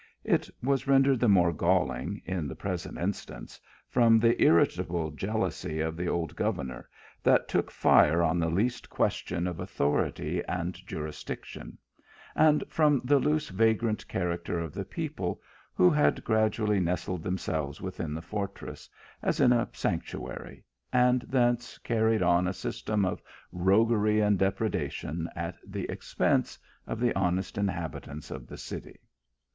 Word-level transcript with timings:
It 0.23 0.49
was 0.63 0.87
rendered 0.87 1.19
the 1.19 1.29
more 1.29 1.53
galling 1.53 2.23
in 2.25 2.47
the 2.47 2.55
present 2.55 2.97
instance, 2.97 3.61
from 3.87 4.17
the 4.17 4.41
irritable 4.41 5.11
jealousy 5.11 5.79
of 5.79 5.95
the 5.95 6.07
old 6.07 6.35
governor, 6.35 6.89
that 7.21 7.47
took 7.47 7.69
fire 7.69 8.23
on 8.23 8.39
the 8.39 8.49
least 8.49 8.89
question 8.89 9.45
of 9.45 9.59
authority 9.59 10.43
and 10.45 10.73
jurisdiction, 10.87 11.77
and 12.35 12.63
from 12.67 13.01
the 13.03 13.19
loose 13.19 13.49
vagrant 13.49 14.07
character 14.07 14.57
of 14.59 14.73
the 14.73 14.85
people 14.85 15.39
that 15.77 15.83
had 15.91 16.15
THE 16.15 16.21
GOVERNOR 16.23 16.45
AND 16.47 16.47
THE 16.49 16.79
NOTARY. 16.79 16.79
243 16.79 16.79
gradually 16.79 16.79
nestled 16.79 17.21
themselves 17.23 17.79
within 17.79 18.15
the 18.15 18.23
fortress 18.23 18.89
a; 19.21 19.35
in 19.43 19.51
a 19.53 19.69
sanctuary, 19.73 20.63
and 20.91 21.21
from 21.21 21.29
thence 21.31 21.77
carried 21.77 22.23
on 22.23 22.47
a 22.47 22.53
system 22.53 23.05
of 23.05 23.21
roguery 23.51 24.19
and 24.19 24.39
depredation 24.39 25.29
at 25.35 25.59
the 25.63 25.85
expense 25.91 26.57
of 26.87 26.99
the 26.99 27.15
honest 27.15 27.55
inhabitants 27.59 28.31
of 28.31 28.47
the 28.47 28.57
city. 28.57 28.99